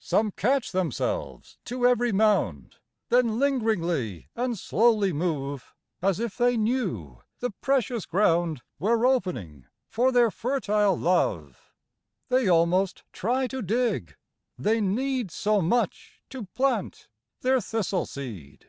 Some 0.00 0.32
catch 0.32 0.72
themselves 0.72 1.56
to 1.66 1.86
every 1.86 2.10
mound, 2.10 2.78
Then 3.08 3.38
lingeringly 3.38 4.28
and 4.34 4.58
slowly 4.58 5.12
move 5.12 5.76
As 6.02 6.18
if 6.18 6.36
they 6.36 6.56
knew 6.56 7.22
the 7.38 7.52
precious 7.52 8.04
ground 8.04 8.62
Were 8.80 9.06
opening 9.06 9.66
for 9.86 10.10
their 10.10 10.32
fertile 10.32 10.98
love: 10.98 11.72
They 12.30 12.48
almost 12.48 13.04
try 13.12 13.46
to 13.46 13.62
dig, 13.62 14.16
they 14.58 14.80
need 14.80 15.30
So 15.30 15.60
much 15.62 16.20
to 16.30 16.46
plant 16.46 17.06
their 17.42 17.60
thistle 17.60 18.06
seed. 18.06 18.66